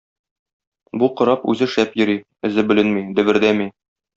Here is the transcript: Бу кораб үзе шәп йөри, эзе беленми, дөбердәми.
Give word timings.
Бу 1.03 1.09
кораб 1.19 1.45
үзе 1.53 1.69
шәп 1.75 1.93
йөри, 2.01 2.17
эзе 2.51 2.67
беленми, 2.73 3.05
дөбердәми. 3.21 3.71